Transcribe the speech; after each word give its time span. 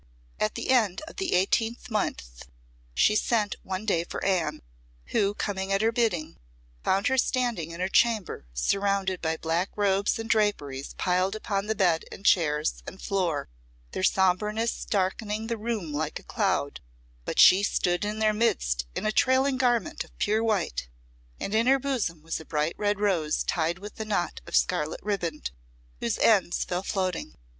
At 0.39 0.55
the 0.55 0.69
end 0.71 1.03
of 1.07 1.17
the 1.17 1.33
eighteenth 1.33 1.91
month 1.91 2.45
she 2.95 3.15
sent 3.15 3.55
one 3.61 3.85
day 3.85 4.03
for 4.03 4.25
Anne, 4.25 4.63
who, 5.11 5.35
coming 5.35 5.71
at 5.71 5.83
her 5.83 5.91
bidding, 5.91 6.39
found 6.83 7.05
her 7.05 7.19
standing 7.19 7.69
in 7.69 7.81
her 7.81 7.87
chamber 7.87 8.47
surrounded 8.51 9.21
by 9.21 9.37
black 9.37 9.69
robes 9.75 10.17
and 10.17 10.27
draperies 10.27 10.95
piled 10.95 11.35
upon 11.35 11.67
the 11.67 11.75
bed, 11.75 12.05
and 12.11 12.25
chairs, 12.25 12.81
and 12.87 12.99
floor, 12.99 13.47
their 13.91 14.01
sombreness 14.01 14.85
darkening 14.85 15.45
the 15.45 15.55
room 15.55 15.93
like 15.93 16.17
a 16.19 16.23
cloud; 16.23 16.79
but 17.23 17.39
she 17.39 17.61
stood 17.61 18.03
in 18.03 18.17
their 18.17 18.33
midst 18.33 18.87
in 18.95 19.05
a 19.05 19.11
trailing 19.11 19.57
garment 19.57 20.03
of 20.03 20.17
pure 20.17 20.43
white, 20.43 20.89
and 21.39 21.53
in 21.53 21.67
her 21.67 21.77
bosom 21.77 22.23
was 22.23 22.39
a 22.39 22.43
bright 22.45 22.73
red 22.75 22.99
rose 22.99 23.43
tied 23.43 23.77
with 23.77 23.99
a 23.99 24.05
knot 24.05 24.41
of 24.47 24.55
scarlet 24.55 24.99
ribband, 25.03 25.51
whose 25.99 26.17
ends 26.17 26.63
fell 26.63 26.81
floating. 26.81 27.35